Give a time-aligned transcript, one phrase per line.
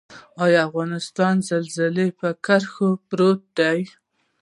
[0.43, 3.79] آیا افغانستان د زلزلې په کرښه پروت دی؟